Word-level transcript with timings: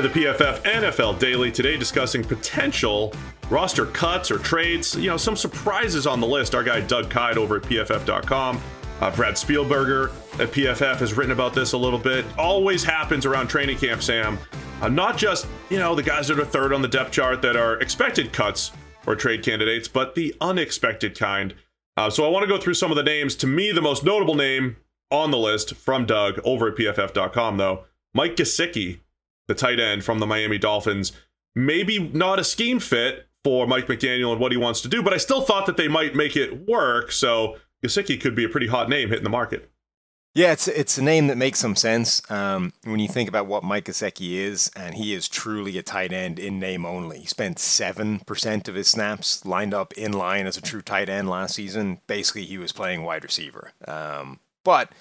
the 0.00 0.08
PFF 0.08 0.62
NFL 0.62 1.18
Daily 1.18 1.50
today, 1.52 1.76
discussing 1.76 2.24
potential 2.24 3.12
roster 3.50 3.86
cuts 3.86 4.30
or 4.30 4.38
trades. 4.38 4.94
You 4.94 5.08
know, 5.08 5.16
some 5.16 5.36
surprises 5.36 6.06
on 6.06 6.20
the 6.20 6.26
list. 6.26 6.54
Our 6.54 6.62
guy 6.62 6.80
Doug 6.80 7.10
Kyed 7.10 7.36
over 7.36 7.56
at 7.56 7.62
PFF.com. 7.62 8.60
Uh, 9.00 9.10
Brad 9.16 9.34
Spielberger 9.34 10.10
at 10.40 10.50
PFF 10.52 10.96
has 10.96 11.14
written 11.14 11.32
about 11.32 11.54
this 11.54 11.72
a 11.72 11.78
little 11.78 11.98
bit. 11.98 12.24
Always 12.38 12.84
happens 12.84 13.24
around 13.24 13.48
training 13.48 13.78
camp, 13.78 14.02
Sam. 14.02 14.38
Uh, 14.80 14.88
not 14.88 15.16
just, 15.16 15.46
you 15.70 15.78
know, 15.78 15.94
the 15.94 16.02
guys 16.02 16.28
that 16.28 16.38
are 16.38 16.44
third 16.44 16.72
on 16.72 16.82
the 16.82 16.88
depth 16.88 17.10
chart 17.10 17.42
that 17.42 17.56
are 17.56 17.80
expected 17.80 18.32
cuts 18.32 18.72
or 19.06 19.16
trade 19.16 19.42
candidates, 19.42 19.88
but 19.88 20.14
the 20.14 20.34
unexpected 20.40 21.18
kind. 21.18 21.54
Uh, 21.96 22.10
so 22.10 22.24
I 22.26 22.28
want 22.28 22.42
to 22.44 22.48
go 22.48 22.58
through 22.58 22.74
some 22.74 22.90
of 22.90 22.96
the 22.96 23.02
names. 23.02 23.34
To 23.36 23.46
me, 23.46 23.72
the 23.72 23.82
most 23.82 24.04
notable 24.04 24.34
name 24.34 24.76
on 25.10 25.30
the 25.30 25.38
list 25.38 25.74
from 25.74 26.06
Doug 26.06 26.38
over 26.44 26.68
at 26.68 26.76
PFF.com, 26.76 27.56
though, 27.56 27.84
Mike 28.14 28.36
Gesicki, 28.36 29.00
the 29.50 29.54
tight 29.54 29.78
end 29.78 30.04
from 30.04 30.20
the 30.20 30.26
Miami 30.26 30.56
Dolphins. 30.56 31.12
Maybe 31.54 31.98
not 31.98 32.38
a 32.38 32.44
scheme 32.44 32.78
fit 32.78 33.28
for 33.44 33.66
Mike 33.66 33.86
McDaniel 33.86 34.32
and 34.32 34.40
what 34.40 34.52
he 34.52 34.58
wants 34.58 34.80
to 34.82 34.88
do, 34.88 35.02
but 35.02 35.12
I 35.12 35.16
still 35.16 35.42
thought 35.42 35.66
that 35.66 35.76
they 35.76 35.88
might 35.88 36.14
make 36.14 36.36
it 36.36 36.68
work. 36.68 37.10
So 37.10 37.56
Gesicki 37.84 38.20
could 38.20 38.34
be 38.34 38.44
a 38.44 38.48
pretty 38.48 38.68
hot 38.68 38.88
name 38.88 39.08
hitting 39.08 39.24
the 39.24 39.30
market. 39.30 39.70
Yeah, 40.32 40.52
it's 40.52 40.68
it's 40.68 40.96
a 40.96 41.02
name 41.02 41.26
that 41.26 41.36
makes 41.36 41.58
some 41.58 41.74
sense 41.74 42.22
um, 42.30 42.72
when 42.84 43.00
you 43.00 43.08
think 43.08 43.28
about 43.28 43.48
what 43.48 43.64
Mike 43.64 43.86
Gesicki 43.86 44.34
is, 44.34 44.70
and 44.76 44.94
he 44.94 45.12
is 45.12 45.28
truly 45.28 45.76
a 45.76 45.82
tight 45.82 46.12
end 46.12 46.38
in 46.38 46.60
name 46.60 46.86
only. 46.86 47.18
He 47.18 47.26
spent 47.26 47.58
seven 47.58 48.20
percent 48.20 48.68
of 48.68 48.76
his 48.76 48.86
snaps 48.86 49.44
lined 49.44 49.74
up 49.74 49.92
in 49.94 50.12
line 50.12 50.46
as 50.46 50.56
a 50.56 50.62
true 50.62 50.82
tight 50.82 51.08
end 51.08 51.28
last 51.28 51.56
season. 51.56 52.00
Basically, 52.06 52.44
he 52.44 52.58
was 52.58 52.70
playing 52.70 53.02
wide 53.02 53.24
receiver. 53.24 53.72
Um, 53.88 54.38
but 54.62 54.92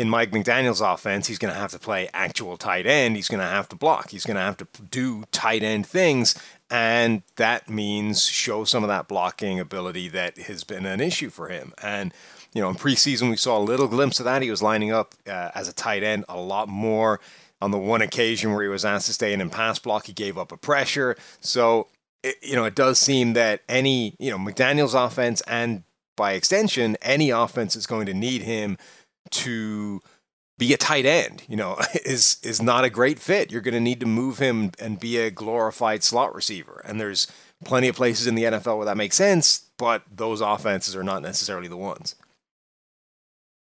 in 0.00 0.08
Mike 0.08 0.30
McDaniel's 0.30 0.80
offense, 0.80 1.26
he's 1.26 1.36
going 1.36 1.52
to 1.52 1.60
have 1.60 1.72
to 1.72 1.78
play 1.78 2.08
actual 2.14 2.56
tight 2.56 2.86
end. 2.86 3.16
He's 3.16 3.28
going 3.28 3.42
to 3.42 3.46
have 3.46 3.68
to 3.68 3.76
block. 3.76 4.08
He's 4.08 4.24
going 4.24 4.36
to 4.36 4.40
have 4.40 4.56
to 4.56 4.66
do 4.90 5.24
tight 5.30 5.62
end 5.62 5.86
things. 5.86 6.34
And 6.70 7.22
that 7.36 7.68
means 7.68 8.24
show 8.24 8.64
some 8.64 8.82
of 8.82 8.88
that 8.88 9.08
blocking 9.08 9.60
ability 9.60 10.08
that 10.08 10.38
has 10.38 10.64
been 10.64 10.86
an 10.86 11.02
issue 11.02 11.28
for 11.28 11.50
him. 11.50 11.74
And, 11.82 12.14
you 12.54 12.62
know, 12.62 12.70
in 12.70 12.76
preseason, 12.76 13.28
we 13.28 13.36
saw 13.36 13.58
a 13.58 13.60
little 13.60 13.88
glimpse 13.88 14.18
of 14.20 14.24
that. 14.24 14.40
He 14.40 14.50
was 14.50 14.62
lining 14.62 14.90
up 14.90 15.14
uh, 15.26 15.50
as 15.54 15.68
a 15.68 15.72
tight 15.74 16.02
end 16.02 16.24
a 16.30 16.40
lot 16.40 16.66
more. 16.70 17.20
On 17.60 17.70
the 17.70 17.76
one 17.76 18.00
occasion 18.00 18.54
where 18.54 18.62
he 18.62 18.70
was 18.70 18.86
asked 18.86 19.04
to 19.08 19.12
stay 19.12 19.34
in 19.34 19.42
and 19.42 19.52
pass 19.52 19.78
block, 19.78 20.06
he 20.06 20.14
gave 20.14 20.38
up 20.38 20.50
a 20.50 20.56
pressure. 20.56 21.14
So, 21.40 21.88
it, 22.22 22.36
you 22.40 22.56
know, 22.56 22.64
it 22.64 22.74
does 22.74 22.98
seem 22.98 23.34
that 23.34 23.60
any, 23.68 24.16
you 24.18 24.30
know, 24.30 24.38
McDaniel's 24.38 24.94
offense 24.94 25.42
and 25.42 25.82
by 26.16 26.32
extension, 26.32 26.96
any 27.02 27.30
offense 27.30 27.76
is 27.76 27.86
going 27.86 28.06
to 28.06 28.14
need 28.14 28.42
him 28.42 28.78
to 29.30 30.02
be 30.58 30.74
a 30.74 30.76
tight 30.76 31.06
end, 31.06 31.42
you 31.48 31.56
know, 31.56 31.78
is 32.04 32.36
is 32.42 32.62
not 32.62 32.84
a 32.84 32.90
great 32.90 33.18
fit. 33.18 33.50
You're 33.50 33.62
going 33.62 33.74
to 33.74 33.80
need 33.80 34.00
to 34.00 34.06
move 34.06 34.38
him 34.38 34.70
and 34.78 35.00
be 35.00 35.16
a 35.16 35.30
glorified 35.30 36.04
slot 36.04 36.34
receiver. 36.34 36.82
And 36.84 37.00
there's 37.00 37.26
plenty 37.64 37.88
of 37.88 37.96
places 37.96 38.26
in 38.26 38.34
the 38.34 38.44
NFL 38.44 38.76
where 38.76 38.86
that 38.86 38.96
makes 38.96 39.16
sense, 39.16 39.70
but 39.78 40.02
those 40.14 40.40
offenses 40.40 40.94
are 40.94 41.02
not 41.02 41.22
necessarily 41.22 41.68
the 41.68 41.76
ones. 41.76 42.14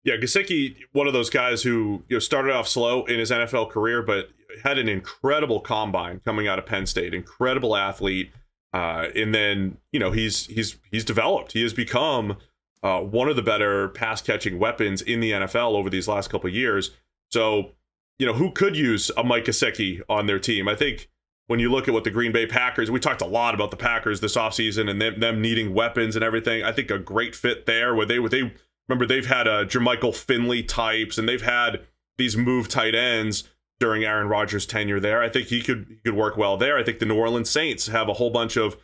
Yeah, 0.05 0.17
Gesicki, 0.17 0.77
one 0.93 1.07
of 1.07 1.13
those 1.13 1.31
guys 1.31 1.63
who 1.63 2.03
you 2.09 2.17
know 2.17 2.21
started 2.21 2.53
off 2.53 2.69
slow 2.69 3.05
in 3.05 3.19
his 3.19 3.31
NFL 3.31 3.71
career, 3.71 4.03
but 4.03 4.31
had 4.65 4.79
an 4.79 4.89
incredible 4.89 5.61
combine 5.61 6.21
coming 6.25 6.49
out 6.49 6.59
of 6.59 6.67
Penn 6.67 6.87
State. 6.87 7.15
Incredible 7.15 7.77
athlete, 7.77 8.33
uh, 8.73 9.07
and 9.15 9.35
then 9.35 9.77
you 9.93 10.01
know 10.01 10.11
he's 10.11 10.47
he's 10.47 10.79
he's 10.91 11.05
developed. 11.05 11.53
He 11.53 11.63
has 11.63 11.73
become 11.73 12.37
uh, 12.83 13.01
one 13.01 13.29
of 13.29 13.37
the 13.37 13.43
better 13.43 13.89
pass 13.89 14.23
catching 14.23 14.59
weapons 14.59 15.03
in 15.03 15.21
the 15.21 15.33
NFL 15.33 15.73
over 15.73 15.91
these 15.91 16.09
last 16.09 16.31
couple 16.31 16.49
years. 16.51 16.91
So, 17.31 17.73
you 18.19 18.27
know, 18.27 18.35
who 18.35 18.53
could 18.53 18.77
use 18.77 19.11
a 19.17 19.25
Mike 19.25 19.45
Gesicki 19.45 20.01
on 20.09 20.27
their 20.27 20.39
team? 20.39 20.69
I 20.69 20.75
think 20.75 21.09
when 21.49 21.61
you 21.61 21.71
look 21.71 21.89
at 21.89 21.95
what 21.95 22.05
the 22.05 22.11
Green 22.11 22.31
Bay 22.31 22.47
Packers, 22.47 22.91
we 22.91 23.01
talked 23.01 23.23
a 23.23 23.27
lot 23.27 23.55
about 23.55 23.71
the 23.71 23.77
Packers 23.77 24.21
this 24.21 24.37
offseason 24.37 24.89
and 24.89 25.01
them, 25.01 25.19
them 25.19 25.41
needing 25.41 25.75
weapons 25.75 26.15
and 26.15 26.25
everything. 26.25 26.63
I 26.63 26.73
think 26.73 26.91
a 26.91 26.99
great 26.99 27.35
fit 27.35 27.67
there 27.67 27.95
where 27.95 28.07
they 28.07 28.19
would 28.19 28.31
they 28.31 28.53
remember 28.89 29.07
they've 29.07 29.27
had 29.27 29.47
a 29.47 29.65
Jermichael 29.65 30.15
Finley 30.15 30.63
types 30.63 31.19
and 31.19 31.29
they've 31.29 31.43
had 31.43 31.83
these 32.17 32.37
move 32.37 32.69
tight 32.69 32.95
ends 32.95 33.45
during 33.81 34.05
Aaron 34.05 34.29
Rodgers' 34.29 34.67
tenure 34.67 35.01
there. 35.01 35.23
I 35.23 35.29
think 35.29 35.49
he 35.49 35.63
could 35.63 35.87
he 35.89 35.97
could 36.05 36.15
work 36.15 36.37
well 36.37 36.57
there. 36.57 36.77
I 36.77 36.83
think 36.83 36.99
the 36.99 37.07
New 37.07 37.17
Orleans 37.17 37.51
Saints 37.51 37.87
have 37.89 38.09
a 38.09 38.15
whole 38.15 38.31
bunch 38.31 38.57
of 38.57 38.77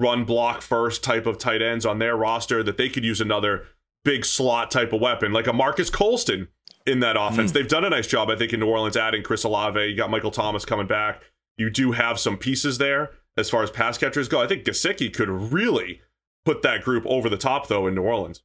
run 0.00 0.24
block 0.24 0.62
first 0.62 1.04
type 1.04 1.26
of 1.26 1.38
tight 1.38 1.62
ends 1.62 1.84
on 1.84 1.98
their 1.98 2.16
roster 2.16 2.62
that 2.62 2.78
they 2.78 2.88
could 2.88 3.04
use 3.04 3.20
another 3.20 3.66
big 4.04 4.24
slot 4.24 4.70
type 4.70 4.92
of 4.92 5.00
weapon, 5.00 5.32
like 5.32 5.46
a 5.46 5.52
Marques 5.52 5.90
Colston 5.90 6.48
in 6.86 7.00
that 7.00 7.16
offense. 7.20 7.50
Mm. 7.50 7.54
They've 7.54 7.68
done 7.68 7.84
a 7.84 7.90
nice 7.90 8.06
job, 8.06 8.30
I 8.30 8.36
think, 8.36 8.52
in 8.52 8.60
New 8.60 8.66
Orleans 8.66 8.96
adding 8.96 9.22
Chris 9.22 9.44
Olave. 9.44 9.78
You 9.78 9.96
got 9.96 10.10
Michael 10.10 10.30
Thomas 10.30 10.64
coming 10.64 10.86
back. 10.86 11.22
You 11.58 11.68
do 11.68 11.92
have 11.92 12.18
some 12.18 12.38
pieces 12.38 12.78
there 12.78 13.10
as 13.36 13.50
far 13.50 13.62
as 13.62 13.70
pass 13.70 13.98
catchers 13.98 14.28
go. 14.28 14.40
I 14.40 14.46
think 14.46 14.64
Gesicki 14.64 15.12
could 15.12 15.28
really 15.28 16.00
put 16.46 16.62
that 16.62 16.82
group 16.82 17.04
over 17.06 17.28
the 17.28 17.36
top, 17.36 17.68
though, 17.68 17.86
in 17.86 17.94
New 17.94 18.02
Orleans. 18.02 18.42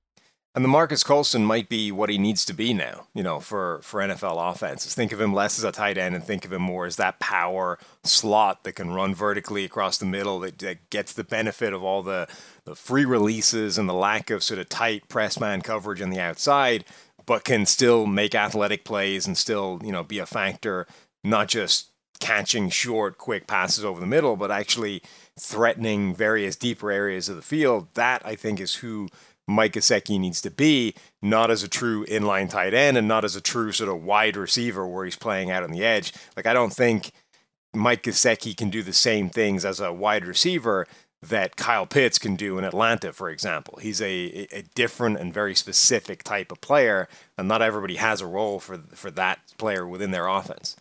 And 0.55 0.63
the 0.63 0.69
Marques 0.69 1.03
Colston 1.03 1.43
might 1.43 1.67
be 1.67 1.91
what 1.91 2.09
he 2.09 2.17
needs 2.17 2.45
to 2.45 2.53
be 2.53 2.73
now, 2.73 3.07
you 3.13 3.21
know, 3.21 3.41
for, 3.41 3.81
for 3.83 3.99
NFL 3.99 4.53
offenses. 4.53 4.95
Think 4.95 5.11
of 5.11 5.19
him 5.19 5.33
less 5.33 5.59
as 5.59 5.65
a 5.65 5.71
tight 5.73 5.97
end 5.97 6.15
and 6.15 6.23
think 6.23 6.45
of 6.45 6.53
him 6.53 6.61
more 6.61 6.85
as 6.85 6.95
that 6.95 7.19
power 7.19 7.77
slot 8.05 8.63
that 8.63 8.71
can 8.71 8.91
run 8.91 9.13
vertically 9.13 9.65
across 9.65 9.97
the 9.97 10.05
middle 10.05 10.39
that, 10.39 10.57
that 10.59 10.89
gets 10.89 11.11
the 11.11 11.25
benefit 11.25 11.73
of 11.73 11.83
all 11.83 12.01
the, 12.01 12.29
the 12.63 12.73
free 12.73 13.03
releases 13.03 13.77
and 13.77 13.89
the 13.89 13.93
lack 13.93 14.29
of 14.29 14.43
sort 14.43 14.61
of 14.61 14.69
tight 14.69 15.09
press 15.09 15.41
man 15.41 15.61
coverage 15.61 16.01
on 16.01 16.09
the 16.09 16.21
outside, 16.21 16.85
but 17.25 17.43
can 17.43 17.65
still 17.65 18.05
make 18.05 18.33
athletic 18.33 18.85
plays 18.85 19.27
and 19.27 19.37
still, 19.37 19.81
you 19.83 19.91
know, 19.91 20.03
be 20.03 20.19
a 20.19 20.25
factor, 20.25 20.87
not 21.21 21.49
just 21.49 21.89
catching 22.21 22.69
short, 22.69 23.17
quick 23.17 23.45
passes 23.45 23.83
over 23.83 23.99
the 23.99 24.05
middle, 24.05 24.37
but 24.37 24.51
actually 24.51 25.01
threatening 25.37 26.15
various 26.15 26.55
deeper 26.55 26.91
areas 26.91 27.27
of 27.27 27.35
the 27.35 27.41
field. 27.41 27.89
That, 27.95 28.25
I 28.25 28.35
think, 28.35 28.61
is 28.61 28.75
who 28.75 29.09
Mike 29.47 29.73
Gesicki 29.73 30.19
needs 30.19 30.41
to 30.41 30.51
be, 30.51 30.95
not 31.21 31.51
as 31.51 31.63
a 31.63 31.67
true 31.67 32.05
inline 32.05 32.49
tight 32.49 32.73
end 32.73 32.97
and 32.97 33.07
not 33.07 33.23
as 33.23 33.35
a 33.35 33.41
true 33.41 33.71
sort 33.71 33.89
of 33.89 34.03
wide 34.03 34.35
receiver 34.35 34.87
where 34.87 35.05
he's 35.05 35.15
playing 35.15 35.51
out 35.51 35.63
on 35.63 35.71
the 35.71 35.83
edge. 35.83 36.13
Like 36.35 36.45
I 36.45 36.53
don't 36.53 36.73
think 36.73 37.11
Mike 37.73 38.03
Gesicki 38.03 38.55
can 38.55 38.69
do 38.69 38.81
the 38.81 38.93
same 38.93 39.29
things 39.29 39.65
as 39.65 39.79
a 39.79 39.93
wide 39.93 40.25
receiver 40.25 40.87
that 41.21 41.55
Kyle 41.55 41.85
Pitts 41.85 42.19
can 42.19 42.35
do 42.35 42.57
in 42.57 42.63
Atlanta, 42.63 43.11
for 43.11 43.29
example. 43.29 43.79
He's 43.81 44.01
a, 44.01 44.47
a 44.51 44.63
different 44.75 45.17
and 45.17 45.33
very 45.33 45.55
specific 45.55 46.23
type 46.23 46.51
of 46.51 46.61
player, 46.61 47.07
and 47.37 47.47
not 47.47 47.61
everybody 47.61 47.95
has 47.95 48.21
a 48.21 48.27
role 48.27 48.59
for 48.59 48.77
for 48.93 49.11
that 49.11 49.39
player 49.57 49.87
within 49.87 50.11
their 50.11 50.27
offense. 50.27 50.75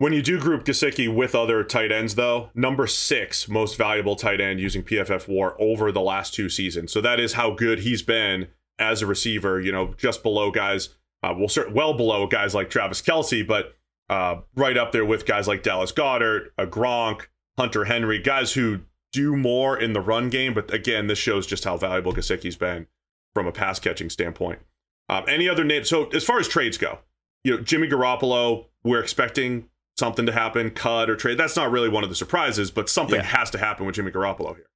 When 0.00 0.12
you 0.12 0.22
do 0.22 0.38
group 0.38 0.64
Gesicki 0.64 1.12
with 1.12 1.34
other 1.34 1.64
tight 1.64 1.90
ends, 1.90 2.14
though, 2.14 2.50
number 2.54 2.86
six 2.86 3.48
most 3.48 3.76
valuable 3.76 4.14
tight 4.14 4.40
end 4.40 4.60
using 4.60 4.84
PFF 4.84 5.26
WAR 5.26 5.56
over 5.60 5.90
the 5.90 6.00
last 6.00 6.32
two 6.32 6.48
seasons. 6.48 6.92
So 6.92 7.00
that 7.00 7.18
is 7.18 7.32
how 7.32 7.50
good 7.50 7.80
he's 7.80 8.02
been 8.02 8.46
as 8.78 9.02
a 9.02 9.06
receiver. 9.06 9.60
You 9.60 9.72
know, 9.72 9.94
just 9.96 10.22
below 10.22 10.52
guys, 10.52 10.90
uh, 11.24 11.34
well, 11.36 11.48
well 11.72 11.94
below 11.94 12.28
guys 12.28 12.54
like 12.54 12.70
Travis 12.70 13.02
Kelce, 13.02 13.44
but 13.44 13.74
uh, 14.08 14.42
right 14.54 14.76
up 14.76 14.92
there 14.92 15.04
with 15.04 15.26
guys 15.26 15.48
like 15.48 15.64
Dallas 15.64 15.90
Goedert, 15.90 16.50
a 16.56 16.64
Gronk, 16.64 17.22
Hunter 17.58 17.84
Henry, 17.84 18.20
guys 18.20 18.52
who 18.52 18.82
do 19.12 19.34
more 19.34 19.76
in 19.76 19.94
the 19.94 20.00
run 20.00 20.30
game. 20.30 20.54
But 20.54 20.72
again, 20.72 21.08
this 21.08 21.18
shows 21.18 21.44
just 21.44 21.64
how 21.64 21.76
valuable 21.76 22.12
Gesicki's 22.12 22.56
been 22.56 22.86
from 23.34 23.48
a 23.48 23.52
pass 23.52 23.80
catching 23.80 24.10
standpoint. 24.10 24.60
Um, 25.08 25.24
any 25.26 25.48
other 25.48 25.64
name? 25.64 25.82
So 25.82 26.06
as 26.10 26.22
far 26.22 26.38
as 26.38 26.46
trades 26.46 26.78
go, 26.78 27.00
you 27.42 27.56
know, 27.56 27.62
Jimmy 27.62 27.88
Garoppolo, 27.88 28.66
we're 28.84 29.00
expecting 29.00 29.68
something 29.98 30.26
to 30.26 30.32
happen, 30.32 30.70
cut 30.70 31.10
or 31.10 31.16
trade. 31.16 31.38
That's 31.38 31.56
not 31.56 31.70
really 31.70 31.88
one 31.88 32.04
of 32.04 32.10
the 32.10 32.16
surprises, 32.16 32.70
but 32.70 32.88
something 32.88 33.16
yeah. 33.16 33.24
has 33.24 33.50
to 33.50 33.58
happen 33.58 33.84
with 33.84 33.96
Jimmy 33.96 34.12
Garoppolo 34.12 34.54
here. 34.54 34.66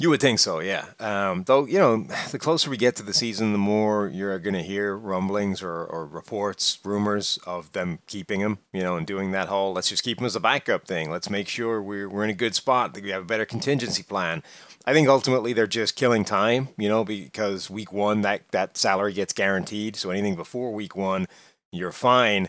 You 0.00 0.10
would 0.10 0.20
think 0.20 0.38
so, 0.38 0.60
yeah. 0.60 0.84
Um, 1.00 1.42
though, 1.42 1.66
you 1.66 1.78
know, 1.78 2.04
the 2.30 2.38
closer 2.38 2.70
we 2.70 2.76
get 2.76 2.94
to 2.96 3.02
the 3.02 3.12
season, 3.12 3.50
the 3.50 3.58
more 3.58 4.06
you're 4.06 4.38
going 4.38 4.54
to 4.54 4.62
hear 4.62 4.96
rumblings 4.96 5.60
or, 5.60 5.84
or, 5.84 6.06
reports, 6.06 6.78
rumors 6.84 7.40
of 7.46 7.72
them 7.72 7.98
keeping 8.06 8.38
him, 8.40 8.58
you 8.72 8.80
know, 8.80 8.96
and 8.96 9.06
doing 9.06 9.32
that 9.32 9.48
whole 9.48 9.72
let's 9.72 9.88
just 9.88 10.04
keep 10.04 10.20
him 10.20 10.26
as 10.26 10.36
a 10.36 10.40
backup 10.40 10.86
thing. 10.86 11.10
Let's 11.10 11.28
make 11.28 11.48
sure 11.48 11.82
we're, 11.82 12.08
we're 12.08 12.22
in 12.22 12.30
a 12.30 12.34
good 12.34 12.54
spot, 12.54 12.94
that 12.94 13.02
we 13.02 13.10
have 13.10 13.22
a 13.22 13.26
better 13.26 13.44
contingency 13.44 14.04
plan. 14.04 14.44
I 14.86 14.92
think 14.92 15.08
ultimately 15.08 15.52
they're 15.52 15.66
just 15.66 15.96
killing 15.96 16.24
time, 16.24 16.68
you 16.78 16.88
know, 16.88 17.04
because 17.04 17.68
week 17.68 17.92
one, 17.92 18.20
that, 18.20 18.48
that 18.52 18.76
salary 18.76 19.12
gets 19.12 19.32
guaranteed. 19.32 19.96
So 19.96 20.10
anything 20.10 20.36
before 20.36 20.72
week 20.72 20.94
one, 20.94 21.26
you're 21.72 21.92
fine. 21.92 22.48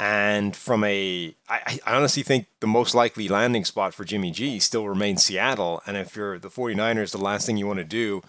And 0.00 0.54
from 0.54 0.84
a, 0.84 1.34
I, 1.48 1.80
I 1.84 1.96
honestly 1.96 2.22
think 2.22 2.46
the 2.60 2.68
most 2.68 2.94
likely 2.94 3.26
landing 3.28 3.64
spot 3.64 3.94
for 3.94 4.04
Jimmy 4.04 4.30
G 4.30 4.60
still 4.60 4.88
remains 4.88 5.24
Seattle. 5.24 5.82
And 5.86 5.96
if 5.96 6.14
you're 6.14 6.38
the 6.38 6.48
49ers, 6.50 7.10
the 7.10 7.18
last 7.18 7.46
thing 7.46 7.56
you 7.56 7.66
want 7.66 7.80
to 7.80 7.84
do 7.84 8.22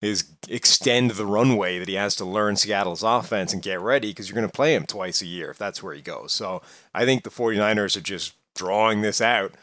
is 0.00 0.30
extend 0.48 1.12
the 1.12 1.26
runway 1.26 1.78
that 1.78 1.88
he 1.88 1.94
has 1.94 2.14
to 2.16 2.24
learn 2.24 2.54
Seattle's 2.54 3.02
offense 3.02 3.52
and 3.52 3.62
get 3.62 3.80
ready 3.80 4.10
because 4.10 4.28
you're 4.28 4.36
going 4.36 4.46
to 4.46 4.52
play 4.52 4.74
him 4.74 4.86
twice 4.86 5.20
a 5.20 5.26
year 5.26 5.50
if 5.50 5.58
that's 5.58 5.82
where 5.82 5.94
he 5.94 6.00
goes. 6.00 6.32
So 6.32 6.62
I 6.94 7.04
think 7.04 7.24
the 7.24 7.30
49ers 7.30 7.96
are 7.96 8.00
just 8.00 8.34
drawing 8.54 9.00
this 9.00 9.20
out 9.20 9.54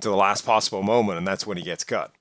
to 0.00 0.08
the 0.08 0.16
last 0.16 0.46
possible 0.46 0.82
moment, 0.82 1.18
and 1.18 1.26
that's 1.26 1.46
when 1.46 1.56
he 1.56 1.64
gets 1.64 1.84
cut. 1.84 2.12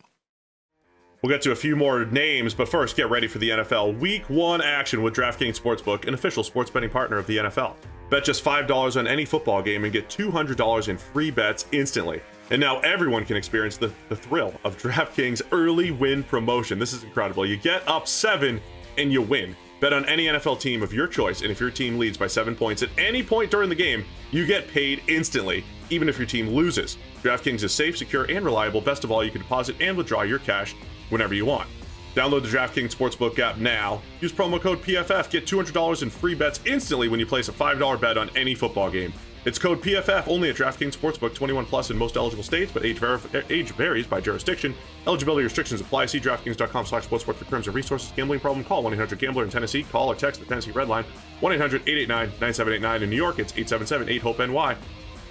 We'll 1.21 1.29
get 1.29 1.41
to 1.41 1.51
a 1.51 1.55
few 1.55 1.75
more 1.75 2.05
names, 2.05 2.53
but 2.53 2.69
first, 2.69 2.95
get 2.95 3.09
ready 3.09 3.27
for 3.27 3.39
the 3.39 3.49
NFL 3.49 3.99
Week 3.99 4.29
1 4.29 4.61
action 4.61 5.03
with 5.03 5.13
DraftKings 5.13 5.59
Sportsbook, 5.59 6.07
an 6.07 6.13
official 6.13 6.45
sports 6.45 6.71
betting 6.71 6.89
partner 6.89 7.17
of 7.17 7.27
the 7.27 7.37
NFL. 7.37 7.75
Bet 8.09 8.23
just 8.23 8.41
$5 8.41 8.97
on 8.97 9.05
any 9.05 9.25
football 9.25 9.61
game 9.61 9.83
and 9.83 9.91
get 9.91 10.07
$200 10.07 10.87
in 10.87 10.97
free 10.97 11.29
bets 11.29 11.65
instantly. 11.73 12.21
And 12.51 12.61
now 12.61 12.79
everyone 12.79 13.25
can 13.25 13.35
experience 13.35 13.75
the, 13.75 13.91
the 14.07 14.15
thrill 14.15 14.53
of 14.63 14.81
DraftKings 14.81 15.41
early 15.51 15.91
win 15.91 16.23
promotion. 16.23 16.79
This 16.79 16.93
is 16.93 17.03
incredible. 17.03 17.45
You 17.45 17.57
get 17.57 17.85
up 17.85 18.07
seven 18.07 18.61
and 18.97 19.11
you 19.11 19.21
win. 19.21 19.57
Bet 19.81 19.91
on 19.91 20.05
any 20.05 20.27
NFL 20.27 20.61
team 20.61 20.81
of 20.81 20.93
your 20.93 21.07
choice, 21.07 21.41
and 21.41 21.51
if 21.51 21.59
your 21.59 21.69
team 21.69 21.99
leads 21.99 22.17
by 22.17 22.27
seven 22.27 22.55
points 22.55 22.81
at 22.81 22.89
any 22.97 23.23
point 23.23 23.51
during 23.51 23.67
the 23.67 23.75
game, 23.75 24.05
you 24.31 24.45
get 24.45 24.69
paid 24.69 25.01
instantly, 25.09 25.65
even 25.89 26.07
if 26.07 26.17
your 26.17 26.27
team 26.27 26.47
loses. 26.47 26.97
DraftKings 27.23 27.63
is 27.63 27.73
safe, 27.73 27.97
secure, 27.97 28.23
and 28.31 28.45
reliable. 28.45 28.79
Best 28.79 29.03
of 29.03 29.11
all, 29.11 29.23
you 29.23 29.31
can 29.31 29.41
deposit 29.41 29.75
and 29.81 29.97
withdraw 29.97 30.21
your 30.21 30.39
cash 30.39 30.75
whenever 31.09 31.33
you 31.33 31.45
want. 31.45 31.69
Download 32.15 32.41
the 32.41 32.49
DraftKings 32.49 32.95
Sportsbook 32.95 33.37
app 33.39 33.57
now. 33.57 34.01
Use 34.19 34.31
promo 34.31 34.59
code 34.59 34.81
PFF. 34.81 35.29
Get 35.29 35.45
$200 35.45 36.01
in 36.01 36.09
free 36.09 36.35
bets 36.35 36.59
instantly 36.65 37.07
when 37.07 37.19
you 37.19 37.25
place 37.25 37.49
a 37.49 37.53
$5 37.53 38.01
bet 38.01 38.17
on 38.17 38.29
any 38.35 38.55
football 38.55 38.89
game. 38.89 39.13
It's 39.45 39.57
code 39.57 39.81
PFF 39.81 40.27
only 40.27 40.49
at 40.49 40.57
DraftKings 40.57 40.97
Sportsbook 40.97 41.33
21 41.33 41.65
plus 41.65 41.91
in 41.91 41.97
most 41.97 42.17
eligible 42.17 42.43
states, 42.43 42.73
but 42.73 42.83
age, 42.83 42.97
ver- 42.97 43.21
eh, 43.33 43.41
age 43.49 43.71
varies 43.71 44.05
by 44.05 44.19
jurisdiction. 44.19 44.75
Eligibility 45.07 45.43
restrictions 45.43 45.79
apply. 45.79 46.07
See 46.07 46.19
DraftKings.com 46.19 46.85
slash 46.85 47.07
sportsbook 47.07 47.35
for 47.35 47.45
terms 47.45 47.67
and 47.67 47.75
resources. 47.75 48.11
Gambling 48.17 48.41
problem? 48.41 48.65
Call 48.65 48.83
1-800-GAMBLER 48.83 49.43
in 49.45 49.49
Tennessee. 49.49 49.83
Call 49.83 50.09
or 50.09 50.15
text 50.15 50.41
the 50.41 50.45
Tennessee 50.45 50.71
Red 50.71 50.89
Line 50.89 51.05
1-800-889-9789 51.41 53.01
in 53.01 53.09
New 53.09 53.15
York. 53.15 53.39
It's 53.39 53.53
877-8-HOPE-NY. 53.53 54.75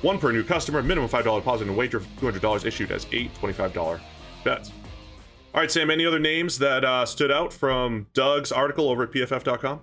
One 0.01 0.19
per 0.19 0.33
new 0.33 0.45
customer. 0.45 0.83
Minimum 0.83 1.11
$5 1.11 1.39
deposit 1.39 1.67
and 1.69 1.77
wager 1.77 1.99
of 1.99 2.07
$200 2.17 2.65
issued 2.65 2.91
as 2.91 3.07
eight 3.13 3.35
$25 3.35 4.01
bets. 4.43 4.71
All 5.55 5.63
right, 5.63 5.71
Sam, 5.71 5.91
any 5.91 6.05
other 6.05 6.19
names 6.19 6.59
that 6.59 6.85
uh, 6.85 7.07
stood 7.07 7.33
out 7.33 7.53
from 7.53 8.07
Doug's 8.13 8.53
article 8.53 8.91
over 8.91 9.05
at 9.05 9.11
pff.com? 9.11 9.81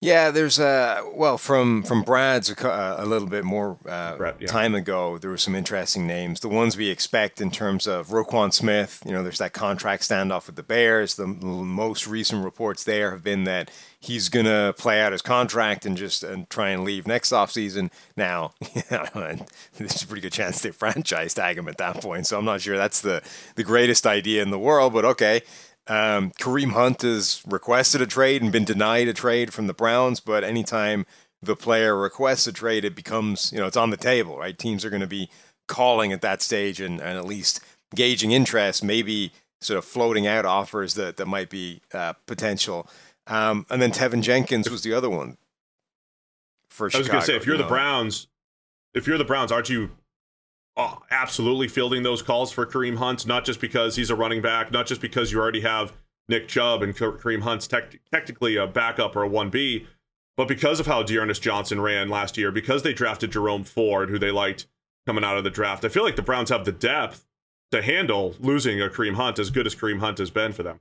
Yeah, 0.00 0.30
there's 0.30 0.60
a 0.60 1.02
well 1.12 1.38
from 1.38 1.82
from 1.82 2.04
Brad's 2.04 2.50
a, 2.50 2.96
a 2.98 3.04
little 3.04 3.26
bit 3.26 3.42
more 3.42 3.78
uh, 3.84 4.16
Brad, 4.16 4.36
yeah. 4.38 4.46
time 4.46 4.76
ago. 4.76 5.18
There 5.18 5.30
were 5.30 5.36
some 5.36 5.56
interesting 5.56 6.06
names. 6.06 6.38
The 6.38 6.48
ones 6.48 6.76
we 6.76 6.88
expect 6.88 7.40
in 7.40 7.50
terms 7.50 7.88
of 7.88 8.08
Roquan 8.08 8.52
Smith. 8.52 9.02
You 9.04 9.10
know, 9.10 9.24
there's 9.24 9.38
that 9.38 9.52
contract 9.52 10.04
standoff 10.04 10.46
with 10.46 10.54
the 10.54 10.62
Bears. 10.62 11.16
The, 11.16 11.24
the 11.24 11.46
most 11.46 12.06
recent 12.06 12.44
reports 12.44 12.84
there 12.84 13.10
have 13.10 13.24
been 13.24 13.42
that 13.44 13.72
he's 13.98 14.28
gonna 14.28 14.72
play 14.78 15.00
out 15.00 15.10
his 15.10 15.22
contract 15.22 15.84
and 15.84 15.96
just 15.96 16.22
and 16.22 16.48
try 16.48 16.68
and 16.68 16.84
leave 16.84 17.08
next 17.08 17.32
offseason. 17.32 17.90
Now, 18.16 18.52
there's 18.90 20.02
a 20.02 20.06
pretty 20.06 20.20
good 20.20 20.32
chance 20.32 20.62
they 20.62 20.70
franchise 20.72 21.34
tag 21.34 21.58
him 21.58 21.66
at 21.66 21.78
that 21.78 22.00
point. 22.00 22.28
So 22.28 22.38
I'm 22.38 22.44
not 22.44 22.60
sure 22.60 22.76
that's 22.76 23.00
the 23.00 23.20
the 23.56 23.64
greatest 23.64 24.06
idea 24.06 24.42
in 24.44 24.50
the 24.50 24.60
world, 24.60 24.92
but 24.92 25.04
okay. 25.04 25.42
Um, 25.88 26.32
Kareem 26.32 26.72
Hunt 26.72 27.02
has 27.02 27.42
requested 27.46 28.02
a 28.02 28.06
trade 28.06 28.42
and 28.42 28.52
been 28.52 28.64
denied 28.64 29.08
a 29.08 29.14
trade 29.14 29.54
from 29.54 29.66
the 29.66 29.74
Browns, 29.74 30.20
but 30.20 30.44
anytime 30.44 31.06
the 31.42 31.56
player 31.56 31.96
requests 31.96 32.46
a 32.46 32.52
trade, 32.52 32.84
it 32.84 32.94
becomes, 32.94 33.52
you 33.52 33.58
know, 33.58 33.66
it's 33.66 33.76
on 33.76 33.90
the 33.90 33.96
table, 33.96 34.36
right? 34.38 34.58
Teams 34.58 34.84
are 34.84 34.90
going 34.90 35.00
to 35.00 35.06
be 35.06 35.30
calling 35.66 36.12
at 36.12 36.20
that 36.20 36.42
stage 36.42 36.80
and, 36.80 37.00
and 37.00 37.16
at 37.16 37.24
least 37.24 37.60
gauging 37.94 38.32
interest, 38.32 38.84
maybe 38.84 39.32
sort 39.60 39.78
of 39.78 39.84
floating 39.84 40.26
out 40.26 40.44
offers 40.44 40.94
that, 40.94 41.16
that 41.16 41.26
might 41.26 41.48
be 41.48 41.80
uh, 41.94 42.12
potential. 42.26 42.88
Um, 43.26 43.66
and 43.70 43.80
then 43.80 43.90
Teven 43.90 44.22
Jenkins 44.22 44.70
was 44.70 44.82
the 44.82 44.92
other 44.92 45.10
one 45.10 45.36
for. 46.70 46.90
I 46.92 46.98
was 46.98 47.08
going 47.08 47.20
to 47.20 47.26
say, 47.26 47.36
if 47.36 47.46
you're 47.46 47.56
you 47.56 47.62
the. 47.62 47.68
Browns, 47.68 48.26
if 48.94 49.06
you're 49.06 49.18
the 49.18 49.24
Browns, 49.24 49.52
aren't 49.52 49.68
you 49.68 49.90
Uh, 50.78 50.94
absolutely 51.10 51.66
fielding 51.66 52.04
those 52.04 52.22
calls 52.22 52.52
for 52.52 52.64
Kareem 52.64 52.98
Hunt? 52.98 53.26
Not 53.26 53.44
just 53.44 53.60
because 53.60 53.96
he's 53.96 54.10
a 54.10 54.14
running 54.14 54.40
back, 54.40 54.70
not 54.70 54.86
just 54.86 55.00
because 55.00 55.32
you 55.32 55.40
already 55.40 55.62
have 55.62 55.92
Nick 56.28 56.46
Chubb 56.46 56.82
and 56.84 56.96
Kareem 56.96 57.42
Hunt's 57.42 57.66
tech 57.66 57.98
technically 58.12 58.54
a 58.54 58.66
backup 58.66 59.16
or 59.16 59.24
a 59.24 59.28
1B, 59.28 59.86
but 60.36 60.46
because 60.46 60.78
of 60.78 60.86
how 60.86 61.02
D'Ernest 61.02 61.42
Johnson 61.42 61.80
ran 61.80 62.08
last 62.08 62.38
year, 62.38 62.52
because 62.52 62.84
they 62.84 62.92
drafted 62.92 63.32
Jerome 63.32 63.64
Ford, 63.64 64.08
who 64.08 64.20
they 64.20 64.30
liked 64.30 64.68
coming 65.04 65.24
out 65.24 65.36
of 65.36 65.42
the 65.42 65.50
draft. 65.50 65.84
I 65.84 65.88
feel 65.88 66.04
like 66.04 66.16
the 66.16 66.22
Browns 66.22 66.50
have 66.50 66.64
the 66.64 66.70
depth 66.70 67.26
to 67.72 67.82
handle 67.82 68.36
losing 68.38 68.80
a 68.80 68.88
Kareem 68.88 69.14
Hunt 69.14 69.40
as 69.40 69.50
good 69.50 69.66
as 69.66 69.74
Kareem 69.74 69.98
Hunt 69.98 70.18
has 70.18 70.30
been 70.30 70.52
for 70.52 70.62
them. 70.62 70.78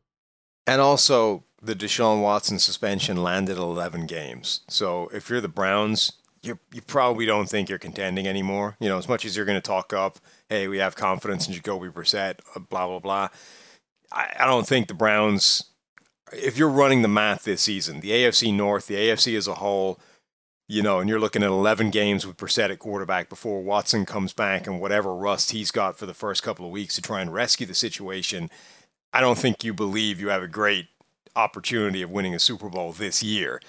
And 0.67 0.79
also, 0.79 1.43
the 1.61 1.73
Deshaun 1.73 2.21
Watson 2.21 2.59
suspension 2.59 3.23
landed 3.23 3.57
11 3.57 4.05
games. 4.05 4.61
So 4.67 5.09
if 5.13 5.29
you're 5.29 5.41
the 5.41 5.47
Browns, 5.47 6.13
you 6.47 6.59
you 6.73 6.81
probably 6.81 7.25
don't 7.25 7.47
think 7.47 7.69
you're 7.69 7.79
contending 7.79 8.27
anymore. 8.27 8.75
You 8.79 8.89
know, 8.89 8.97
as 8.97 9.07
much 9.07 9.25
as 9.25 9.35
you're 9.35 9.45
going 9.45 9.57
to 9.57 9.61
talk 9.61 9.93
up, 9.93 10.19
hey, 10.49 10.67
we 10.67 10.77
have 10.79 10.95
confidence 10.95 11.47
in 11.47 11.53
Jacoby 11.53 11.89
Brissett, 11.89 12.39
uh, 12.55 12.59
blah 12.59 12.87
blah 12.87 12.99
blah. 12.99 13.29
I, 14.11 14.35
I 14.39 14.45
don't 14.45 14.67
think 14.67 14.87
the 14.87 14.93
Browns. 14.93 15.63
If 16.33 16.57
you're 16.57 16.69
running 16.69 17.03
the 17.03 17.07
math 17.07 17.43
this 17.43 17.61
season, 17.61 18.01
the 18.01 18.11
AFC 18.11 18.53
North, 18.53 18.87
the 18.87 18.95
AFC 18.95 19.37
as 19.37 19.47
a 19.47 19.55
whole, 19.55 19.97
you 20.67 20.81
know, 20.81 20.99
and 20.99 21.09
you're 21.09 21.21
looking 21.21 21.41
at 21.41 21.47
11 21.47 21.89
games 21.89 22.27
with 22.27 22.35
Brissett 22.35 22.69
at 22.69 22.79
quarterback 22.79 23.29
before 23.29 23.63
Watson 23.63 24.05
comes 24.05 24.33
back 24.33 24.67
and 24.67 24.81
whatever 24.81 25.15
rust 25.15 25.51
he's 25.51 25.71
got 25.71 25.97
for 25.97 26.05
the 26.05 26.13
first 26.13 26.43
couple 26.43 26.65
of 26.65 26.71
weeks 26.71 26.95
to 26.95 27.01
try 27.01 27.21
and 27.21 27.33
rescue 27.33 27.65
the 27.65 27.73
situation, 27.73 28.49
I 29.13 29.21
don't 29.21 29.37
think 29.37 29.63
you 29.63 29.73
believe 29.73 30.19
you 30.19 30.27
have 30.27 30.43
a 30.43 30.49
great 30.49 30.87
opportunity 31.33 32.01
of 32.01 32.11
winning 32.11 32.35
a 32.35 32.39
Super 32.39 32.67
Bowl 32.67 32.91
this 32.91 33.23
year. 33.23 33.61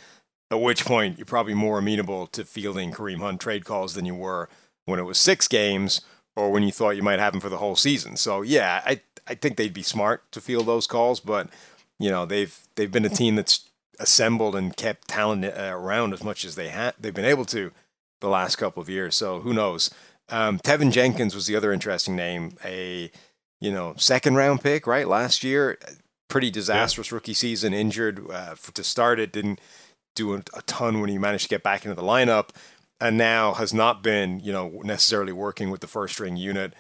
At 0.51 0.61
which 0.61 0.85
point, 0.85 1.19
you're 1.19 1.27
probably 1.27 1.55
more 1.55 1.79
amenable 1.79 2.27
to 2.29 2.45
fielding 2.45 2.93
Kareem 2.93 3.19
Hunt 3.19 3.41
trade 3.41 3.65
calls 3.65 3.95
than 3.95 4.07
you 4.07 4.15
were 4.15 4.49
when 4.87 4.99
it 4.99 5.05
was 5.05 5.19
six 5.19 5.47
games 5.47 6.01
or 6.37 6.51
when 6.51 6.63
you 6.63 6.73
thought 6.73 6.97
you 6.97 7.03
might 7.03 7.19
have 7.19 7.35
him 7.35 7.41
for 7.41 7.51
the 7.51 7.59
whole 7.59 7.77
season. 7.77 8.17
So, 8.17 8.43
yeah, 8.43 8.83
I, 8.87 9.01
I 9.27 9.35
think 9.35 9.57
they'd 9.57 9.75
be 9.75 9.83
smart 9.83 10.31
to 10.33 10.41
field 10.41 10.67
those 10.67 10.87
calls, 10.87 11.21
but, 11.21 11.49
you 11.99 12.11
know, 12.11 12.25
they've, 12.25 12.59
they've 12.77 12.91
been 12.91 13.05
a 13.05 13.11
team 13.11 13.37
that's 13.37 13.69
assembled 13.99 14.55
and 14.55 14.77
kept 14.77 15.09
talent 15.09 15.45
uh, 15.45 15.73
around 15.75 16.13
as 16.13 16.23
much 16.23 16.45
as 16.45 16.55
they 16.55 16.69
had 16.69 16.95
they've 16.99 17.15
been 17.15 17.25
able 17.25 17.45
to 17.45 17.73
the 18.21 18.29
last 18.29 18.57
couple 18.57 18.81
of 18.81 18.89
years. 18.89 19.17
So 19.17 19.41
who 19.41 19.53
knows? 19.53 19.91
Um, 20.29 20.59
Teven 20.59 20.93
Jenkins 20.93 21.35
was 21.35 21.47
the 21.47 21.57
other 21.57 21.73
interesting 21.73 22.17
name. 22.17 22.57
A 22.65 23.11
you 23.61 23.73
know 23.73 23.95
second 23.97 24.37
round 24.37 24.61
pick, 24.61 24.87
right? 24.87 25.09
Last 25.09 25.43
year, 25.43 25.79
pretty 26.29 26.51
disastrous 26.51 27.11
yeah. 27.11 27.15
rookie 27.15 27.35
season. 27.35 27.75
Injured 27.75 28.31
uh, 28.31 28.55
for, 28.55 28.73
to 28.73 28.85
start 28.85 29.19
it, 29.19 29.33
didn't 29.33 29.61
do 30.19 30.35
a, 30.35 30.39
a 30.55 30.63
ton 30.67 31.01
when 31.01 31.09
he 31.09 31.19
managed 31.19 31.45
to 31.45 31.49
get 31.49 31.63
back 31.63 31.85
into 31.85 31.95
the 31.95 32.07
lineup, 32.07 32.51
and 33.01 33.17
now 33.17 33.55
has 33.55 33.73
not 33.73 34.03
been 34.03 34.41
you 34.41 34.53
know 34.53 34.81
necessarily 34.85 35.33
working 35.33 35.71
with 35.71 35.81
the 35.81 35.87
first 35.87 36.15
string 36.15 36.37
unit. 36.37 36.75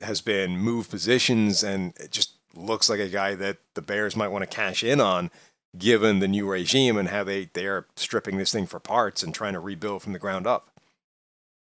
Has 0.00 0.20
been 0.20 0.58
moved 0.58 0.90
positions, 0.90 1.62
and 1.62 1.94
it 1.98 2.10
just 2.10 2.34
looks 2.54 2.88
like 2.88 3.00
a 3.00 3.08
guy 3.08 3.34
that 3.34 3.58
the 3.74 3.82
Bears 3.82 4.16
might 4.16 4.28
want 4.28 4.42
to 4.42 4.56
cash 4.56 4.82
in 4.82 5.00
on 5.00 5.30
given 5.76 6.20
the 6.20 6.28
new 6.28 6.48
regime 6.48 6.96
and 6.96 7.08
how 7.08 7.24
they 7.24 7.50
they're 7.52 7.86
stripping 7.96 8.38
this 8.38 8.52
thing 8.52 8.66
for 8.66 8.80
parts 8.80 9.22
and 9.22 9.34
trying 9.34 9.54
to 9.54 9.60
rebuild 9.60 10.02
from 10.02 10.12
the 10.12 10.18
ground 10.18 10.46
up. 10.46 10.70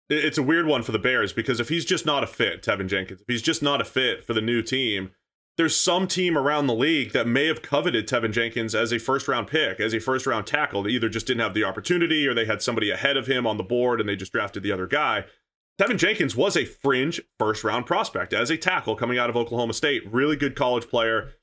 It's 0.10 0.38
a 0.38 0.44
weird 0.44 0.66
one 0.66 0.84
for 0.84 0.92
the 0.92 1.00
Bears 1.00 1.32
because 1.32 1.62
if 1.62 1.70
he's 1.70 1.86
just 1.86 2.06
not 2.06 2.24
a 2.24 2.28
fit, 2.28 2.62
Teven 2.62 2.88
Jenkins, 2.88 3.22
if 3.22 3.28
he's 3.28 3.42
just 3.42 3.64
not 3.64 3.80
a 3.80 3.86
fit 3.86 4.26
for 4.26 4.34
the 4.34 4.42
new 4.42 4.62
team, 4.62 5.12
there's 5.62 5.78
some 5.78 6.08
team 6.08 6.36
around 6.36 6.66
the 6.66 6.74
league 6.74 7.12
that 7.12 7.28
may 7.28 7.46
have 7.46 7.62
coveted 7.62 8.08
Teven 8.08 8.32
Jenkins 8.32 8.74
as 8.74 8.92
a 8.92 8.98
first 8.98 9.28
round 9.28 9.46
pick, 9.46 9.80
as 9.80 9.94
a 9.94 10.00
first 10.00 10.26
round 10.26 10.48
tackle. 10.48 10.82
They 10.82 10.90
either 10.90 11.08
just 11.08 11.28
didn't 11.28 11.42
have 11.42 11.54
the 11.54 11.64
opportunity 11.64 12.28
or 12.28 12.34
they 12.34 12.46
had 12.46 12.64
somebody 12.64 12.90
ahead 12.90 13.16
of 13.16 13.28
him 13.28 13.46
on 13.46 13.58
the 13.58 13.64
board 13.64 14.00
and 14.00 14.10
they 14.10 14.16
just 14.16 14.32
drafted 14.32 14.64
the 14.64 14.72
other 14.72 14.88
guy. 14.88 15.26
Teven 15.80 16.00
Jenkins 16.00 16.36
was 16.36 16.58
a 16.58 16.66
fringe 16.66 17.22
first 17.38 17.64
round 17.64 17.86
prospect 17.86 18.34
as 18.34 18.50
a 18.50 18.58
tackle 18.58 18.96
coming 18.96 19.20
out 19.20 19.30
of 19.30 19.38
Oklahoma 19.38 19.74
State. 19.74 20.02
Really 20.12 20.36
good 20.36 20.56
college 20.56 20.90
player 20.90 21.34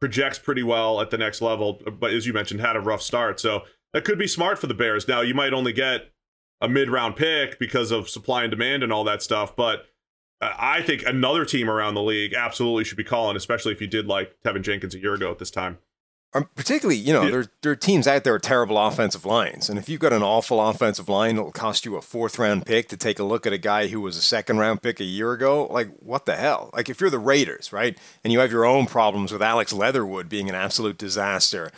projects 0.00 0.38
pretty 0.38 0.62
well 0.62 1.02
at 1.02 1.10
the 1.10 1.18
next 1.18 1.42
level, 1.42 1.78
but 2.00 2.14
as 2.14 2.26
you 2.26 2.32
mentioned, 2.32 2.62
had 2.62 2.74
a 2.74 2.80
rough 2.80 3.02
start. 3.02 3.38
So 3.38 3.64
that 3.92 4.06
could 4.06 4.18
be 4.18 4.26
smart 4.26 4.58
for 4.58 4.66
the 4.66 4.72
Bears. 4.72 5.06
Now, 5.06 5.20
you 5.20 5.34
might 5.34 5.52
only 5.52 5.74
get 5.74 6.10
a 6.62 6.70
mid 6.70 6.88
round 6.88 7.16
pick 7.16 7.58
because 7.58 7.90
of 7.90 8.08
supply 8.08 8.44
and 8.44 8.50
demand 8.50 8.82
and 8.82 8.94
all 8.94 9.04
that 9.04 9.22
stuff, 9.22 9.54
but 9.54 9.84
I 10.40 10.82
think 10.82 11.02
another 11.04 11.44
team 11.44 11.68
around 11.68 11.94
the 11.94 12.02
league 12.02 12.32
absolutely 12.32 12.84
should 12.84 12.96
be 12.96 13.04
calling, 13.04 13.36
especially 13.36 13.72
if 13.72 13.80
you 13.80 13.86
did 13.86 14.06
like 14.06 14.36
Teven 14.44 14.62
Jenkins 14.62 14.94
a 14.94 14.98
year 14.98 15.14
ago 15.14 15.30
at 15.30 15.38
this 15.38 15.50
time. 15.50 15.78
Um, 16.34 16.48
particularly, 16.54 17.00
you 17.00 17.14
know, 17.14 17.22
yeah. 17.22 17.30
there, 17.30 17.46
there 17.62 17.72
are 17.72 17.76
teams 17.76 18.06
out 18.06 18.22
there 18.22 18.34
with 18.34 18.42
terrible 18.42 18.76
offensive 18.76 19.24
lines. 19.24 19.70
And 19.70 19.78
if 19.78 19.88
you've 19.88 20.00
got 20.00 20.12
an 20.12 20.22
awful 20.22 20.60
offensive 20.60 21.08
line, 21.08 21.38
it'll 21.38 21.52
cost 21.52 21.86
you 21.86 21.96
a 21.96 22.02
fourth 22.02 22.38
round 22.38 22.66
pick 22.66 22.88
to 22.90 22.98
take 22.98 23.18
a 23.18 23.24
look 23.24 23.46
at 23.46 23.54
a 23.54 23.58
guy 23.58 23.86
who 23.86 24.02
was 24.02 24.16
a 24.18 24.20
second 24.20 24.58
round 24.58 24.82
pick 24.82 25.00
a 25.00 25.04
year 25.04 25.32
ago. 25.32 25.66
Like, 25.70 25.88
what 26.00 26.26
the 26.26 26.36
hell? 26.36 26.68
Like, 26.74 26.90
if 26.90 27.00
you're 27.00 27.08
the 27.08 27.18
Raiders, 27.18 27.72
right? 27.72 27.98
And 28.22 28.32
you 28.32 28.40
have 28.40 28.52
your 28.52 28.66
own 28.66 28.84
problems 28.86 29.32
with 29.32 29.42
Alex 29.42 29.72
Leatherwood 29.72 30.28
being 30.28 30.50
an 30.50 30.54
absolute 30.54 30.98
disaster. 30.98 31.72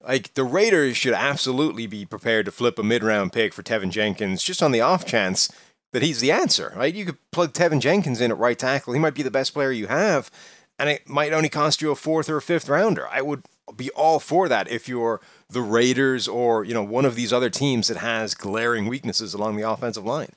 Like, 0.00 0.34
the 0.34 0.44
Raiders 0.44 0.96
should 0.96 1.14
absolutely 1.14 1.88
be 1.88 2.04
prepared 2.04 2.46
to 2.46 2.52
flip 2.52 2.78
a 2.78 2.84
mid 2.84 3.02
round 3.02 3.32
pick 3.32 3.52
for 3.52 3.64
Teven 3.64 3.90
Jenkins 3.90 4.44
just 4.44 4.62
on 4.62 4.70
the 4.70 4.80
off 4.80 5.04
chance 5.04 5.50
that 5.96 6.02
he's 6.02 6.20
the 6.20 6.30
answer, 6.30 6.74
right? 6.76 6.94
You 6.94 7.06
could 7.06 7.30
plug 7.30 7.54
Teven 7.54 7.80
Jenkins 7.80 8.20
in 8.20 8.30
at 8.30 8.36
right 8.36 8.58
tackle. 8.58 8.92
He 8.92 9.00
might 9.00 9.14
be 9.14 9.22
the 9.22 9.30
best 9.30 9.54
player 9.54 9.72
you 9.72 9.86
have. 9.86 10.30
And 10.78 10.90
it 10.90 11.08
might 11.08 11.32
only 11.32 11.48
cost 11.48 11.80
you 11.80 11.90
a 11.90 11.96
fourth 11.96 12.28
or 12.28 12.36
a 12.36 12.42
fifth 12.42 12.68
rounder. 12.68 13.08
I 13.08 13.22
would 13.22 13.44
be 13.74 13.88
all 13.92 14.20
for 14.20 14.46
that 14.46 14.70
if 14.70 14.90
you're 14.90 15.22
the 15.48 15.62
Raiders 15.62 16.28
or 16.28 16.64
you 16.64 16.74
know 16.74 16.82
one 16.82 17.06
of 17.06 17.14
these 17.14 17.32
other 17.32 17.48
teams 17.48 17.88
that 17.88 17.96
has 17.96 18.34
glaring 18.34 18.88
weaknesses 18.88 19.32
along 19.32 19.56
the 19.56 19.66
offensive 19.66 20.04
line. 20.04 20.32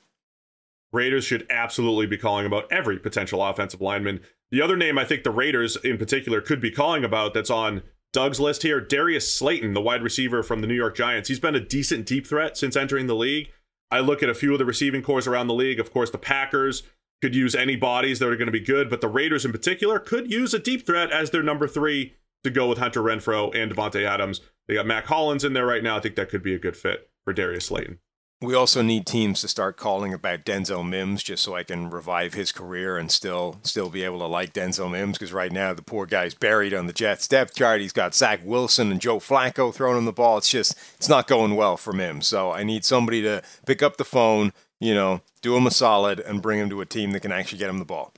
Raiders 0.92 1.26
should 1.26 1.46
absolutely 1.50 2.06
be 2.06 2.16
calling 2.16 2.46
about 2.46 2.72
every 2.72 2.98
potential 2.98 3.44
offensive 3.44 3.82
lineman 3.82 4.20
The 4.50 4.62
other 4.62 4.78
name 4.78 4.96
I 4.96 5.04
think 5.04 5.24
the 5.24 5.30
Raiders 5.30 5.76
in 5.84 5.98
particular 5.98 6.40
could 6.40 6.62
be 6.62 6.70
calling 6.70 7.04
about 7.04 7.34
that's 7.34 7.50
on 7.50 7.82
Doug's 8.14 8.40
list 8.40 8.62
here 8.62 8.80
Darius 8.80 9.30
Slayton, 9.30 9.74
the 9.74 9.82
wide 9.82 10.02
receiver 10.02 10.42
from 10.42 10.62
the 10.62 10.66
New 10.66 10.74
York 10.74 10.96
Giants. 10.96 11.28
He's 11.28 11.38
been 11.38 11.54
a 11.54 11.60
decent 11.60 12.06
deep 12.06 12.26
threat 12.26 12.56
since 12.56 12.76
entering 12.76 13.08
the 13.08 13.14
league. 13.14 13.50
I 13.90 14.00
look 14.00 14.22
at 14.22 14.28
a 14.28 14.34
few 14.34 14.52
of 14.52 14.58
the 14.58 14.64
receiving 14.64 15.02
cores 15.02 15.26
around 15.26 15.48
the 15.48 15.54
league. 15.54 15.80
Of 15.80 15.92
course, 15.92 16.10
the 16.10 16.18
Packers 16.18 16.82
could 17.20 17.34
use 17.34 17.54
any 17.54 17.76
bodies 17.76 18.18
that 18.18 18.28
are 18.28 18.36
going 18.36 18.46
to 18.46 18.52
be 18.52 18.60
good, 18.60 18.88
but 18.88 19.00
the 19.00 19.08
Raiders 19.08 19.44
in 19.44 19.52
particular 19.52 19.98
could 19.98 20.30
use 20.30 20.54
a 20.54 20.58
deep 20.58 20.86
threat 20.86 21.10
as 21.10 21.30
their 21.30 21.42
number 21.42 21.68
three 21.68 22.14
to 22.44 22.50
go 22.50 22.68
with 22.68 22.78
Hunter 22.78 23.02
Renfrow 23.02 23.54
and 23.54 23.74
Davante 23.74 24.06
Adams. 24.06 24.40
They 24.66 24.74
got 24.74 24.86
Mack 24.86 25.06
Hollins 25.06 25.44
in 25.44 25.52
there 25.52 25.66
right 25.66 25.82
now. 25.82 25.96
I 25.96 26.00
think 26.00 26.14
that 26.14 26.30
could 26.30 26.42
be 26.42 26.54
a 26.54 26.58
good 26.58 26.76
fit 26.76 27.10
for 27.24 27.32
Darius 27.32 27.66
Slayton. 27.66 27.98
We 28.42 28.54
also 28.54 28.80
need 28.80 29.04
teams 29.04 29.42
to 29.42 29.48
start 29.48 29.76
calling 29.76 30.14
about 30.14 30.46
Denzel 30.46 30.88
Mims 30.88 31.22
just 31.22 31.42
so 31.42 31.54
I 31.54 31.62
can 31.62 31.90
revive 31.90 32.32
his 32.32 32.52
career 32.52 32.96
and 32.96 33.10
still 33.10 33.60
still 33.64 33.90
be 33.90 34.02
able 34.02 34.20
to 34.20 34.26
like 34.26 34.54
Denzel 34.54 34.90
Mims 34.90 35.18
because 35.18 35.30
right 35.30 35.52
now 35.52 35.74
the 35.74 35.82
poor 35.82 36.06
guy's 36.06 36.32
buried 36.32 36.72
on 36.72 36.86
the 36.86 36.94
Jets 36.94 37.28
depth 37.28 37.54
chart. 37.54 37.82
He's 37.82 37.92
got 37.92 38.14
Zach 38.14 38.40
Wilson 38.42 38.90
and 38.90 38.98
Joe 38.98 39.18
Flacco 39.18 39.74
throwing 39.74 39.98
him 39.98 40.06
the 40.06 40.12
ball. 40.12 40.38
It's 40.38 40.48
just 40.48 40.74
it's 40.96 41.08
not 41.08 41.28
going 41.28 41.54
well 41.54 41.76
for 41.76 41.92
Mims. 41.92 42.26
So 42.26 42.50
I 42.50 42.64
need 42.64 42.82
somebody 42.82 43.20
to 43.20 43.42
pick 43.66 43.82
up 43.82 43.98
the 43.98 44.06
phone, 44.06 44.54
you 44.78 44.94
know, 44.94 45.20
do 45.42 45.54
him 45.54 45.66
a 45.66 45.70
solid 45.70 46.18
and 46.18 46.40
bring 46.40 46.60
him 46.60 46.70
to 46.70 46.80
a 46.80 46.86
team 46.86 47.10
that 47.10 47.20
can 47.20 47.32
actually 47.32 47.58
get 47.58 47.68
him 47.68 47.78
the 47.78 47.84
ball. 47.84 48.14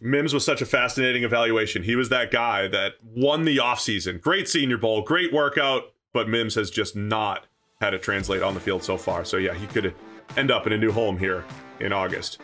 Mims 0.00 0.32
was 0.32 0.46
such 0.46 0.62
a 0.62 0.66
fascinating 0.66 1.22
evaluation. 1.22 1.82
He 1.82 1.96
was 1.96 2.08
that 2.08 2.30
guy 2.30 2.66
that 2.68 2.94
won 3.04 3.44
the 3.44 3.58
offseason. 3.58 4.22
Great 4.22 4.48
senior 4.48 4.78
bowl, 4.78 5.02
great 5.02 5.34
workout, 5.34 5.92
but 6.14 6.30
Mims 6.30 6.54
has 6.54 6.70
just 6.70 6.96
not 6.96 7.46
had 7.82 7.94
it 7.94 8.02
translate 8.02 8.42
on 8.42 8.54
the 8.54 8.60
field 8.60 8.82
so 8.84 8.96
far. 8.96 9.24
So 9.24 9.38
yeah, 9.38 9.54
he 9.54 9.66
could 9.66 9.92
end 10.36 10.52
up 10.52 10.68
in 10.68 10.72
a 10.72 10.78
new 10.78 10.92
home 10.92 11.18
here 11.18 11.44
in 11.80 11.92
August. 11.92 12.38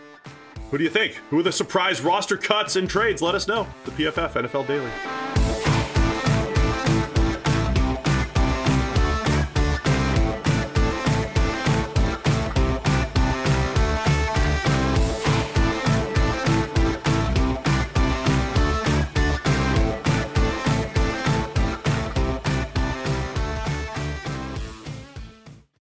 Who 0.72 0.78
do 0.78 0.84
you 0.84 0.90
think? 0.90 1.14
Who 1.30 1.38
are 1.38 1.42
the 1.44 1.52
surprise 1.52 2.00
roster 2.00 2.36
cuts 2.36 2.74
and 2.74 2.90
trades? 2.90 3.22
Let 3.22 3.36
us 3.36 3.46
know. 3.46 3.66
The 3.84 3.92
PFF 3.92 4.32
NFL 4.32 4.66
Daily. 4.66 5.77